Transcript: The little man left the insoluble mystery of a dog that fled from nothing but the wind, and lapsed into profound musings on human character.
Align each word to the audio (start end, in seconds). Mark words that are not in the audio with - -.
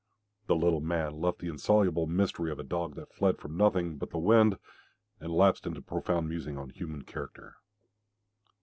The 0.47 0.55
little 0.55 0.79
man 0.79 1.21
left 1.21 1.37
the 1.37 1.47
insoluble 1.47 2.07
mystery 2.07 2.49
of 2.51 2.57
a 2.57 2.63
dog 2.63 2.95
that 2.95 3.13
fled 3.13 3.37
from 3.37 3.55
nothing 3.55 3.97
but 3.99 4.09
the 4.09 4.17
wind, 4.17 4.57
and 5.19 5.31
lapsed 5.31 5.67
into 5.67 5.83
profound 5.83 6.27
musings 6.27 6.57
on 6.57 6.71
human 6.71 7.03
character. 7.03 7.57